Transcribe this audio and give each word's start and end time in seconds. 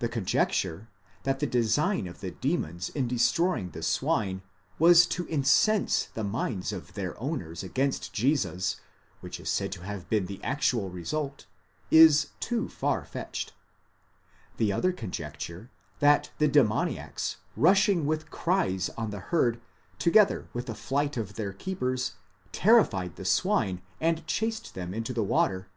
The 0.00 0.08
conjecture, 0.08 0.88
that 1.22 1.38
the 1.38 1.46
design 1.46 2.08
of 2.08 2.18
the 2.20 2.32
demons 2.32 2.88
in 2.88 3.06
destroying 3.06 3.70
the 3.70 3.82
swine, 3.84 4.42
was 4.76 5.06
to 5.06 5.24
incense 5.28 6.06
the 6.14 6.24
minds 6.24 6.72
of 6.72 6.94
their 6.94 7.16
owners 7.20 7.62
against 7.62 8.12
Jesus, 8.12 8.80
which 9.20 9.38
is 9.38 9.48
said 9.48 9.70
to 9.70 9.82
have 9.84 10.08
been 10.10 10.26
the 10.26 10.42
actual 10.42 10.90
result,®> 10.90 11.44
is 11.92 12.30
too 12.40 12.68
far 12.68 13.04
fetched; 13.04 13.52
the 14.56 14.72
other 14.72 14.90
conjecture 14.92 15.70
that 16.00 16.32
the 16.38 16.48
demoniacs, 16.48 17.36
rushing 17.56 18.04
with 18.04 18.32
cries 18.32 18.90
on 18.98 19.10
the 19.10 19.20
herd, 19.30 19.60
together 20.00 20.48
with 20.54 20.66
the 20.66 20.74
flight 20.74 21.16
of 21.16 21.34
their 21.34 21.52
keepers, 21.52 22.14
terrified 22.50 23.14
the 23.14 23.24
swine 23.24 23.80
and 24.00 24.26
chased 24.26 24.74
them 24.74 24.92
into 24.92 25.12
the 25.12 25.22
water 25.22 25.68